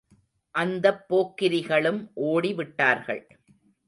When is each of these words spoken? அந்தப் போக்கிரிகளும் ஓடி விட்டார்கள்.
அந்தப் 0.55 1.03
போக்கிரிகளும் 1.09 2.09
ஓடி 2.13 2.53
விட்டார்கள். 2.53 3.23